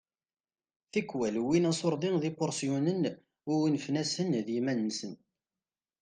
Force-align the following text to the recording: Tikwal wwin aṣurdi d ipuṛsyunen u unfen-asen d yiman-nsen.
Tikwal 0.91 1.35
wwin 1.43 1.69
aṣurdi 1.71 2.09
d 2.21 2.23
ipuṛsyunen 2.29 3.01
u 3.51 3.53
unfen-asen 3.65 4.29
d 4.45 4.47
yiman-nsen. 4.55 5.13